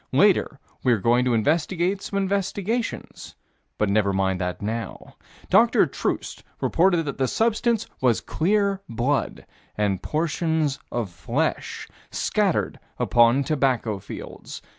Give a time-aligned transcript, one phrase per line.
[0.13, 3.35] Later we're going to investigate some investigations
[3.77, 5.15] but never mind that now.
[5.51, 5.85] Dr.
[5.85, 9.45] Troost reported that the substance was clear blood
[9.77, 14.63] and portions of flesh scattered upon tobacco fields.